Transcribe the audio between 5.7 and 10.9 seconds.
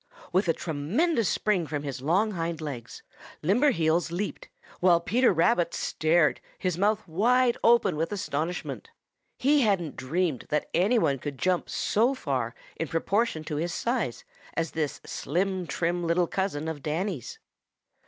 stared, his mouth wide open with astonishment. He hadn't dreamed that